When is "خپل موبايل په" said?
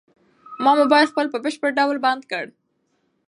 0.73-1.37